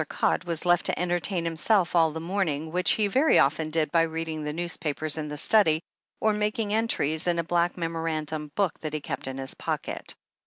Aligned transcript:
Codd 0.09 0.45
was 0.45 0.65
left 0.65 0.87
to 0.87 0.97
entertain 0.99 1.45
himself 1.45 1.95
all 1.95 2.09
the 2.09 2.19
morn 2.19 2.47
ing, 2.49 2.71
which 2.71 2.93
he 2.93 3.05
very 3.05 3.37
often 3.37 3.69
did 3.69 3.91
by 3.91 4.01
reading 4.01 4.43
the 4.43 4.51
newspapers 4.51 5.15
in 5.15 5.27
the 5.29 5.37
study, 5.37 5.83
or 6.19 6.33
making 6.33 6.73
entries 6.73 7.27
in 7.27 7.37
a 7.37 7.43
black 7.43 7.75
memorandimi 7.75 8.49
book 8.55 8.79
that 8.79 8.93
he 8.95 8.99
kept 8.99 9.27
in 9.27 9.37
his 9.37 9.53
pocket. 9.53 10.15